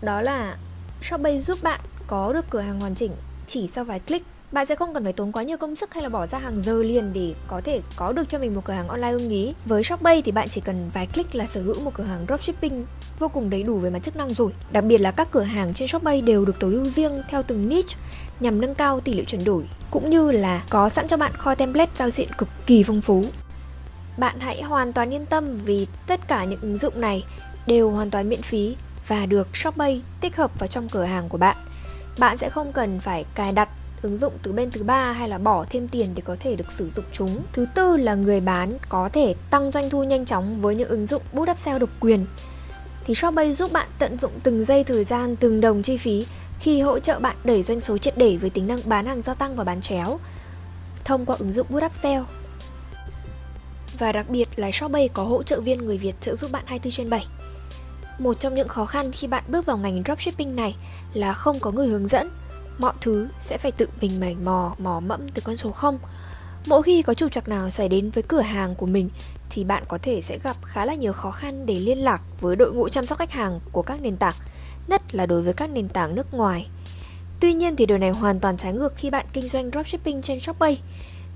đó 0.02 0.22
là 0.22 0.56
Shopbase 1.02 1.40
giúp 1.40 1.64
bạn 1.64 1.80
có 2.08 2.34
được 2.34 2.46
cửa 2.50 2.60
hàng 2.60 2.80
hoàn 2.80 2.96
chỉnh 2.96 3.12
chỉ 3.46 3.68
sau 3.68 3.84
vài 3.84 4.00
click 4.00 4.26
bạn 4.52 4.66
sẽ 4.66 4.76
không 4.76 4.94
cần 4.94 5.04
phải 5.04 5.14
tốn 5.14 5.32
quá 5.32 5.44
nhiều 5.44 5.58
công 5.58 5.76
sức 5.76 5.94
hay 5.94 6.04
là 6.04 6.10
bỏ 6.10 6.28
ra 6.28 6.38
hàng 6.38 6.62
giờ 6.62 6.84
liền 6.84 7.14
để 7.14 7.34
có 7.48 7.62
thể 7.64 7.82
có 7.96 8.12
được 8.12 8.30
cho 8.30 8.40
mình 8.40 8.56
một 8.56 8.62
cửa 8.66 8.74
hàng 8.74 8.88
online 8.88 9.12
ưng 9.12 9.30
ý. 9.30 9.54
Với 9.66 9.84
Shopee 9.84 10.22
thì 10.22 10.32
bạn 10.32 10.50
chỉ 10.50 10.62
cần 10.62 10.90
vài 10.94 11.08
click 11.08 11.36
là 11.36 11.48
sở 11.48 11.62
hữu 11.62 11.80
một 11.80 11.94
cửa 11.94 12.04
hàng 12.04 12.26
dropshipping 12.28 12.86
vô 13.20 13.28
cùng 13.28 13.50
đầy 13.50 13.64
đủ 13.64 13.78
về 13.78 13.90
mặt 13.90 14.00
chức 14.00 14.16
năng 14.16 14.34
rồi. 14.34 14.52
Đặc 14.72 14.84
biệt 14.84 14.98
là 14.98 15.12
các 15.12 15.28
cửa 15.32 15.42
hàng 15.42 15.74
trên 15.74 15.88
Shopee 15.88 16.22
đều 16.22 16.46
được 16.46 16.60
tối 16.60 16.74
ưu 16.74 16.90
riêng 16.90 17.24
theo 17.30 17.44
từng 17.44 17.70
niche 17.70 17.98
nhằm 18.40 18.62
nâng 18.62 18.76
cao 18.76 19.00
tỷ 19.00 19.14
lệ 19.14 19.24
chuyển 19.28 19.44
đổi, 19.44 19.64
cũng 19.92 20.10
như 20.10 20.32
là 20.32 20.64
có 20.70 20.90
sẵn 20.90 21.08
cho 21.08 21.18
bạn 21.18 21.32
kho 21.38 21.56
template 21.56 21.92
giao 21.98 22.10
diện 22.10 22.30
cực 22.38 22.50
kỳ 22.66 22.84
phong 22.84 23.02
phú. 23.02 23.26
Bạn 24.18 24.40
hãy 24.40 24.62
hoàn 24.62 24.94
toàn 24.94 25.14
yên 25.14 25.26
tâm 25.26 25.58
vì 25.66 25.88
tất 26.08 26.28
cả 26.28 26.44
những 26.44 26.62
ứng 26.62 26.78
dụng 26.78 27.02
này 27.02 27.24
đều 27.68 27.92
hoàn 27.92 28.10
toàn 28.10 28.30
miễn 28.30 28.42
phí 28.42 28.76
và 29.08 29.26
được 29.26 29.58
Shopee 29.58 30.00
tích 30.22 30.36
hợp 30.36 30.60
vào 30.60 30.68
trong 30.68 30.90
cửa 30.90 31.04
hàng 31.04 31.30
của 31.30 31.38
bạn. 31.38 31.58
Bạn 32.20 32.38
sẽ 32.38 32.50
không 32.50 32.74
cần 32.74 33.00
phải 33.00 33.26
cài 33.36 33.52
đặt 33.52 33.70
ứng 34.02 34.18
dụng 34.18 34.34
từ 34.44 34.54
bên 34.54 34.72
thứ 34.72 34.84
ba 34.84 35.12
hay 35.12 35.30
là 35.30 35.38
bỏ 35.38 35.66
thêm 35.70 35.88
tiền 35.88 36.10
để 36.16 36.22
có 36.26 36.36
thể 36.40 36.56
được 36.56 36.72
sử 36.72 36.90
dụng 36.90 37.06
chúng. 37.12 37.44
Thứ 37.54 37.66
tư 37.76 37.98
là 37.98 38.16
người 38.16 38.42
bán 38.42 38.78
có 38.90 39.10
thể 39.14 39.36
tăng 39.50 39.72
doanh 39.72 39.90
thu 39.90 40.04
nhanh 40.04 40.26
chóng 40.26 40.62
với 40.62 40.76
những 40.76 40.90
ứng 40.90 41.06
dụng 41.06 41.22
boost 41.34 41.52
upsell 41.52 41.80
độc 41.80 41.90
quyền. 42.00 42.26
Thì 43.06 43.16
Shopee 43.16 43.54
giúp 43.54 43.72
bạn 43.72 43.88
tận 44.00 44.18
dụng 44.18 44.32
từng 44.44 44.66
giây 44.66 44.84
thời 44.84 45.04
gian, 45.04 45.36
từng 45.36 45.62
đồng 45.62 45.82
chi 45.82 45.98
phí 45.98 46.26
khi 46.60 46.82
hỗ 46.82 47.00
trợ 47.00 47.20
bạn 47.20 47.36
đẩy 47.44 47.64
doanh 47.64 47.80
số 47.80 47.98
triệt 47.98 48.18
để 48.18 48.38
với 48.38 48.50
tính 48.50 48.68
năng 48.68 48.80
bán 48.86 49.06
hàng 49.06 49.22
gia 49.22 49.34
tăng 49.34 49.56
và 49.56 49.64
bán 49.64 49.82
chéo 49.82 50.20
thông 51.06 51.26
qua 51.26 51.36
ứng 51.40 51.52
dụng 51.52 51.68
boost 51.70 51.86
upsell. 51.86 52.24
Và 54.00 54.12
đặc 54.12 54.30
biệt 54.30 54.48
là 54.56 54.72
Shopee 54.74 55.08
có 55.08 55.24
hỗ 55.24 55.44
trợ 55.44 55.62
viên 55.62 55.86
người 55.86 55.98
Việt 55.98 56.14
trợ 56.22 56.36
giúp 56.36 56.52
bạn 56.52 56.64
24 56.66 56.92
trên 56.92 57.10
7. 57.10 57.28
Một 58.20 58.40
trong 58.40 58.56
những 58.56 58.68
khó 58.68 58.86
khăn 58.86 59.12
khi 59.12 59.28
bạn 59.28 59.44
bước 59.48 59.66
vào 59.66 59.78
ngành 59.78 60.04
dropshipping 60.06 60.56
này 60.56 60.76
là 61.14 61.34
không 61.34 61.60
có 61.60 61.72
người 61.72 61.88
hướng 61.88 62.08
dẫn 62.08 62.30
mọi 62.78 62.94
thứ 63.02 63.28
sẽ 63.40 63.58
phải 63.58 63.72
tự 63.72 63.88
mình 64.02 64.20
mày 64.20 64.36
mò, 64.44 64.76
mò 64.80 65.00
mẫm 65.00 65.30
từ 65.30 65.42
con 65.46 65.58
số 65.58 65.72
0. 65.72 66.00
Mỗi 66.68 66.84
khi 66.84 67.02
có 67.02 67.14
trục 67.14 67.32
trặc 67.32 67.50
nào 67.50 67.70
xảy 67.70 67.90
đến 67.90 68.10
với 68.10 68.24
cửa 68.24 68.42
hàng 68.42 68.76
của 68.76 68.86
mình 68.86 69.10
thì 69.50 69.64
bạn 69.64 69.84
có 69.88 69.98
thể 70.02 70.22
sẽ 70.22 70.38
gặp 70.44 70.58
khá 70.64 70.86
là 70.86 70.94
nhiều 70.94 71.14
khó 71.14 71.32
khăn 71.32 71.66
để 71.66 71.80
liên 71.80 71.98
lạc 71.98 72.22
với 72.42 72.56
đội 72.56 72.74
ngũ 72.74 72.90
chăm 72.90 73.06
sóc 73.06 73.18
khách 73.18 73.32
hàng 73.32 73.60
của 73.72 73.82
các 73.82 74.02
nền 74.02 74.18
tảng, 74.18 74.36
nhất 74.88 75.02
là 75.12 75.26
đối 75.26 75.42
với 75.42 75.54
các 75.54 75.70
nền 75.70 75.90
tảng 75.90 76.16
nước 76.16 76.34
ngoài. 76.34 76.68
Tuy 77.40 77.54
nhiên 77.54 77.76
thì 77.76 77.86
điều 77.86 77.98
này 77.98 78.10
hoàn 78.10 78.40
toàn 78.40 78.58
trái 78.58 78.74
ngược 78.74 78.94
khi 78.96 79.10
bạn 79.10 79.26
kinh 79.34 79.48
doanh 79.48 79.72
dropshipping 79.72 80.22
trên 80.22 80.40
Shopee. 80.40 80.76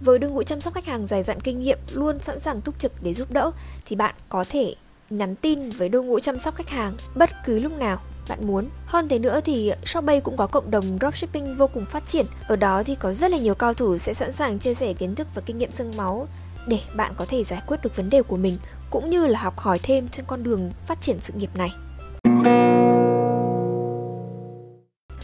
Với 0.02 0.20
đội 0.20 0.32
ngũ 0.32 0.44
chăm 0.44 0.62
sóc 0.62 0.74
khách 0.74 0.86
hàng 0.86 1.06
dày 1.06 1.24
dặn 1.24 1.42
kinh 1.42 1.60
nghiệm 1.60 1.80
luôn 1.92 2.20
sẵn 2.20 2.40
sàng 2.40 2.62
túc 2.62 2.80
trực 2.80 3.04
để 3.04 3.14
giúp 3.14 3.32
đỡ 3.32 3.52
thì 3.86 3.96
bạn 3.96 4.16
có 4.30 4.46
thể 4.50 4.76
nhắn 5.10 5.36
tin 5.36 5.70
với 5.70 5.90
đội 5.90 6.04
ngũ 6.04 6.20
chăm 6.20 6.40
sóc 6.40 6.56
khách 6.56 6.70
hàng 6.70 6.94
bất 7.16 7.30
cứ 7.46 7.60
lúc 7.60 7.72
nào 7.78 8.00
bạn 8.32 8.48
muốn. 8.48 8.70
Hơn 8.86 9.10
thế 9.10 9.20
nữa 9.20 9.40
thì 9.46 9.72
Shopee 9.86 10.20
cũng 10.20 10.38
có 10.38 10.48
cộng 10.48 10.72
đồng 10.72 10.98
dropshipping 11.02 11.58
vô 11.58 11.68
cùng 11.68 11.86
phát 11.86 12.06
triển. 12.06 12.26
Ở 12.48 12.56
đó 12.56 12.84
thì 12.84 12.96
có 12.96 13.14
rất 13.14 13.32
là 13.32 13.38
nhiều 13.38 13.56
cao 13.56 13.74
thủ 13.74 13.98
sẽ 13.98 14.14
sẵn 14.14 14.32
sàng 14.32 14.60
chia 14.60 14.74
sẻ 14.74 14.94
kiến 14.94 15.16
thức 15.16 15.28
và 15.36 15.42
kinh 15.46 15.58
nghiệm 15.58 15.72
xương 15.72 15.98
máu 15.98 16.28
để 16.68 16.80
bạn 16.96 17.14
có 17.18 17.26
thể 17.26 17.44
giải 17.44 17.62
quyết 17.68 17.78
được 17.84 17.96
vấn 17.96 18.10
đề 18.10 18.22
của 18.22 18.38
mình 18.38 18.58
cũng 18.90 19.10
như 19.10 19.28
là 19.28 19.40
học 19.40 19.60
hỏi 19.60 19.80
thêm 19.84 20.10
trên 20.10 20.26
con 20.26 20.44
đường 20.44 20.72
phát 20.88 21.02
triển 21.02 21.18
sự 21.22 21.34
nghiệp 21.34 21.50
này. 21.56 21.72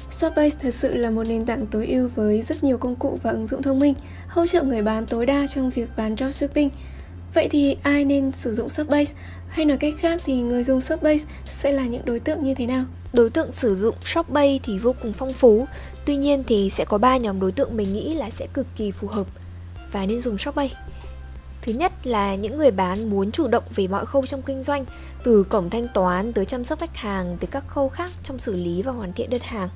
Shopbase 0.09 0.57
thật 0.61 0.73
sự 0.73 0.93
là 0.93 1.09
một 1.09 1.23
nền 1.27 1.45
tảng 1.45 1.67
tối 1.67 1.87
ưu 1.87 2.09
với 2.15 2.41
rất 2.41 2.63
nhiều 2.63 2.77
công 2.77 2.95
cụ 2.95 3.19
và 3.23 3.31
ứng 3.31 3.47
dụng 3.47 3.61
thông 3.61 3.79
minh, 3.79 3.93
hỗ 4.27 4.45
trợ 4.45 4.63
người 4.63 4.81
bán 4.81 5.05
tối 5.05 5.25
đa 5.25 5.47
trong 5.47 5.69
việc 5.69 5.89
bán 5.97 6.15
dropshipping. 6.17 6.69
Vậy 7.33 7.47
thì 7.51 7.77
ai 7.83 8.05
nên 8.05 8.31
sử 8.31 8.53
dụng 8.53 8.69
Shopbase? 8.69 9.13
Hay 9.57 9.65
nói 9.65 9.77
cách 9.77 9.93
khác 9.97 10.21
thì 10.25 10.41
người 10.41 10.63
dùng 10.63 10.81
Shopbase 10.81 11.25
sẽ 11.45 11.71
là 11.71 11.85
những 11.85 12.05
đối 12.05 12.19
tượng 12.19 12.43
như 12.43 12.53
thế 12.53 12.65
nào? 12.65 12.83
Đối 13.13 13.29
tượng 13.29 13.51
sử 13.51 13.75
dụng 13.75 13.95
Shopbase 14.05 14.57
thì 14.63 14.77
vô 14.77 14.95
cùng 15.01 15.13
phong 15.13 15.33
phú. 15.33 15.65
Tuy 16.05 16.15
nhiên 16.15 16.43
thì 16.47 16.69
sẽ 16.69 16.85
có 16.85 16.97
ba 16.97 17.17
nhóm 17.17 17.39
đối 17.39 17.51
tượng 17.51 17.77
mình 17.77 17.93
nghĩ 17.93 18.13
là 18.13 18.29
sẽ 18.29 18.47
cực 18.53 18.67
kỳ 18.75 18.91
phù 18.91 19.07
hợp 19.07 19.27
và 19.91 20.05
nên 20.05 20.19
dùng 20.21 20.37
Shopbase. 20.37 20.75
Thứ 21.61 21.73
nhất 21.73 22.07
là 22.07 22.35
những 22.35 22.57
người 22.57 22.71
bán 22.71 23.09
muốn 23.09 23.31
chủ 23.31 23.47
động 23.47 23.63
về 23.75 23.87
mọi 23.87 24.05
khâu 24.05 24.25
trong 24.25 24.41
kinh 24.41 24.63
doanh, 24.63 24.85
từ 25.23 25.43
cổng 25.43 25.69
thanh 25.69 25.87
toán 25.87 26.33
tới 26.33 26.45
chăm 26.45 26.63
sóc 26.63 26.79
khách 26.79 26.97
hàng 26.97 27.37
tới 27.39 27.47
các 27.51 27.67
khâu 27.67 27.89
khác 27.89 28.11
trong 28.23 28.39
xử 28.39 28.55
lý 28.55 28.81
và 28.81 28.91
hoàn 28.91 29.13
thiện 29.13 29.29
đơn 29.29 29.41
hàng. 29.43 29.69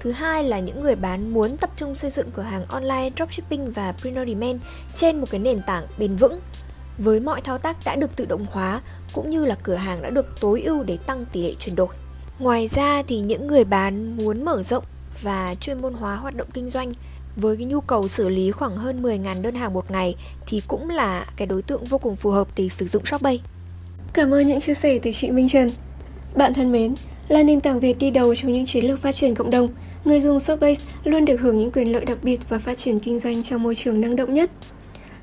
Thứ 0.00 0.12
hai 0.12 0.44
là 0.44 0.58
những 0.58 0.80
người 0.80 0.96
bán 0.96 1.34
muốn 1.34 1.56
tập 1.56 1.70
trung 1.76 1.94
xây 1.94 2.10
dựng 2.10 2.30
cửa 2.30 2.42
hàng 2.42 2.66
online 2.66 3.10
dropshipping 3.16 3.70
và 3.70 3.92
print 3.92 4.16
on 4.16 4.26
demand 4.26 4.60
trên 4.94 5.20
một 5.20 5.26
cái 5.30 5.40
nền 5.40 5.62
tảng 5.62 5.86
bền 5.98 6.16
vững 6.16 6.40
với 7.00 7.20
mọi 7.20 7.40
thao 7.40 7.58
tác 7.58 7.76
đã 7.84 7.96
được 7.96 8.16
tự 8.16 8.26
động 8.28 8.46
hóa 8.52 8.80
cũng 9.12 9.30
như 9.30 9.44
là 9.44 9.54
cửa 9.62 9.74
hàng 9.74 10.02
đã 10.02 10.10
được 10.10 10.40
tối 10.40 10.62
ưu 10.62 10.82
để 10.82 10.98
tăng 11.06 11.24
tỷ 11.32 11.42
lệ 11.42 11.54
chuyển 11.58 11.76
đổi. 11.76 11.88
Ngoài 12.38 12.68
ra 12.68 13.02
thì 13.02 13.20
những 13.20 13.46
người 13.46 13.64
bán 13.64 14.16
muốn 14.16 14.44
mở 14.44 14.62
rộng 14.62 14.84
và 15.22 15.54
chuyên 15.60 15.82
môn 15.82 15.94
hóa 15.94 16.16
hoạt 16.16 16.36
động 16.36 16.48
kinh 16.54 16.68
doanh 16.68 16.92
với 17.36 17.56
cái 17.56 17.66
nhu 17.66 17.80
cầu 17.80 18.08
xử 18.08 18.28
lý 18.28 18.50
khoảng 18.50 18.76
hơn 18.76 19.02
10.000 19.02 19.42
đơn 19.42 19.54
hàng 19.54 19.74
một 19.74 19.90
ngày 19.90 20.16
thì 20.46 20.62
cũng 20.68 20.90
là 20.90 21.26
cái 21.36 21.46
đối 21.46 21.62
tượng 21.62 21.84
vô 21.84 21.98
cùng 21.98 22.16
phù 22.16 22.30
hợp 22.30 22.48
để 22.56 22.68
sử 22.68 22.86
dụng 22.86 23.06
Shopbay. 23.06 23.40
Cảm 24.12 24.34
ơn 24.34 24.46
những 24.46 24.60
chia 24.60 24.74
sẻ 24.74 24.98
từ 25.02 25.10
chị 25.12 25.30
Minh 25.30 25.48
Trần. 25.48 25.70
Bạn 26.34 26.54
thân 26.54 26.72
mến, 26.72 26.94
là 27.28 27.42
nền 27.42 27.60
tảng 27.60 27.80
Việt 27.80 27.98
đi 27.98 28.10
đầu 28.10 28.34
trong 28.34 28.52
những 28.52 28.66
chiến 28.66 28.84
lược 28.84 29.02
phát 29.02 29.14
triển 29.14 29.34
cộng 29.34 29.50
đồng, 29.50 29.68
người 30.04 30.20
dùng 30.20 30.40
Shopbase 30.40 30.84
luôn 31.04 31.24
được 31.24 31.40
hưởng 31.40 31.58
những 31.58 31.70
quyền 31.70 31.92
lợi 31.92 32.04
đặc 32.04 32.18
biệt 32.22 32.40
và 32.48 32.58
phát 32.58 32.78
triển 32.78 32.98
kinh 32.98 33.18
doanh 33.18 33.42
trong 33.42 33.62
môi 33.62 33.74
trường 33.74 34.00
năng 34.00 34.16
động 34.16 34.34
nhất. 34.34 34.50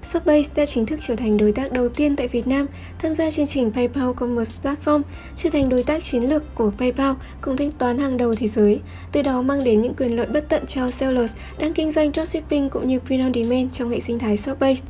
Shopbase 0.07 0.49
đã 0.55 0.65
chính 0.65 0.85
thức 0.85 0.99
trở 1.01 1.15
thành 1.15 1.37
đối 1.37 1.51
tác 1.51 1.71
đầu 1.71 1.89
tiên 1.89 2.15
tại 2.15 2.27
Việt 2.27 2.47
Nam 2.47 2.65
tham 2.99 3.13
gia 3.13 3.31
chương 3.31 3.45
trình 3.45 3.71
PayPal 3.71 4.11
Commerce 4.15 4.53
Platform, 4.63 5.01
trở 5.35 5.49
thành 5.49 5.69
đối 5.69 5.83
tác 5.83 6.03
chiến 6.03 6.23
lược 6.23 6.55
của 6.55 6.71
PayPal 6.77 7.11
cùng 7.41 7.57
thanh 7.57 7.71
toán 7.71 7.97
hàng 7.97 8.17
đầu 8.17 8.35
thế 8.35 8.47
giới, 8.47 8.79
từ 9.11 9.21
đó 9.21 9.41
mang 9.41 9.63
đến 9.63 9.81
những 9.81 9.93
quyền 9.93 10.15
lợi 10.15 10.27
bất 10.27 10.49
tận 10.49 10.65
cho 10.65 10.91
sellers 10.91 11.33
đang 11.59 11.73
kinh 11.73 11.91
doanh 11.91 12.11
dropshipping 12.11 12.69
cũng 12.69 12.87
như 12.87 12.99
print 12.99 13.21
on 13.21 13.33
demand 13.33 13.73
trong 13.73 13.89
hệ 13.89 13.99
sinh 13.99 14.19
thái 14.19 14.37
Shopbase. 14.37 14.81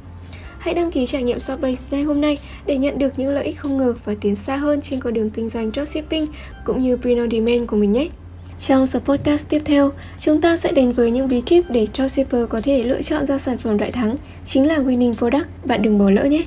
Hãy 0.60 0.74
đăng 0.74 0.92
ký 0.92 1.06
trải 1.06 1.24
nghiệm 1.24 1.40
Shopbase 1.40 1.84
ngay 1.92 2.04
hôm 2.04 2.22
nay 2.22 2.40
để 2.66 2.78
nhận 2.78 3.00
được 3.00 3.20
những 3.20 3.30
lợi 3.30 3.46
ích 3.46 3.60
không 3.60 3.78
ngờ 3.78 3.94
và 4.06 4.16
tiến 4.22 4.36
xa 4.36 4.56
hơn 4.56 4.82
trên 4.82 5.00
con 5.00 5.14
đường 5.14 5.30
kinh 5.30 5.50
doanh 5.50 5.72
dropshipping 5.72 6.28
cũng 6.66 6.82
như 6.82 6.98
print 6.98 7.20
on 7.20 7.32
demand 7.32 7.68
của 7.68 7.78
mình 7.78 7.92
nhé. 7.92 8.08
Trong 8.60 8.86
số 8.86 9.00
podcast 9.00 9.50
tiếp 9.50 9.62
theo, 9.66 9.92
chúng 10.20 10.42
ta 10.42 10.58
sẽ 10.58 10.72
đến 10.72 10.92
với 10.92 11.12
những 11.12 11.28
bí 11.28 11.42
kíp 11.42 11.70
để 11.70 11.88
cho 11.94 12.08
shipper 12.08 12.50
có 12.50 12.62
thể 12.62 12.84
lựa 12.84 13.02
chọn 13.02 13.26
ra 13.26 13.38
sản 13.38 13.58
phẩm 13.58 13.78
đại 13.78 13.92
thắng, 13.92 14.16
chính 14.46 14.68
là 14.68 14.78
winning 14.78 15.14
product, 15.14 15.48
bạn 15.66 15.82
đừng 15.82 16.00
bỏ 16.00 16.10
lỡ 16.10 16.26
nhé. 16.26 16.44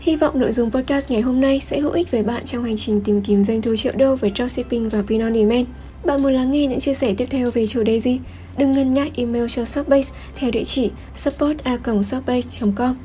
Hy 0.00 0.16
vọng 0.16 0.40
nội 0.40 0.52
dung 0.52 0.70
podcast 0.70 1.10
ngày 1.10 1.20
hôm 1.20 1.40
nay 1.40 1.60
sẽ 1.60 1.80
hữu 1.80 1.92
ích 1.92 2.10
với 2.10 2.22
bạn 2.22 2.44
trong 2.44 2.64
hành 2.64 2.76
trình 2.76 3.00
tìm 3.00 3.22
kiếm 3.22 3.44
doanh 3.44 3.62
thu 3.62 3.76
triệu 3.76 3.92
đô 3.96 4.16
với 4.16 4.32
dropshipping 4.36 4.88
và 4.88 5.02
pinon 5.08 5.34
demand. 5.34 5.66
Bạn 6.04 6.22
muốn 6.22 6.32
lắng 6.32 6.50
nghe 6.50 6.66
những 6.66 6.80
chia 6.80 6.94
sẻ 6.94 7.14
tiếp 7.16 7.26
theo 7.30 7.50
về 7.50 7.66
chủ 7.66 7.82
đề 7.82 8.00
gì? 8.00 8.20
Đừng 8.58 8.72
ngần 8.72 8.94
ngại 8.94 9.10
email 9.16 9.46
cho 9.48 9.64
Shopbase 9.64 10.10
theo 10.36 10.50
địa 10.50 10.64
chỉ 10.64 10.90
support@shopbase.com. 11.16 12.96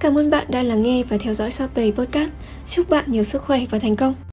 Cảm 0.00 0.18
ơn 0.18 0.30
bạn 0.30 0.46
đã 0.48 0.62
lắng 0.62 0.82
nghe 0.82 1.02
và 1.02 1.16
theo 1.20 1.34
dõi 1.34 1.50
Shopbase 1.50 1.90
podcast. 1.90 2.30
Chúc 2.68 2.90
bạn 2.90 3.04
nhiều 3.06 3.24
sức 3.24 3.42
khỏe 3.42 3.60
và 3.70 3.78
thành 3.78 3.96
công. 3.96 4.14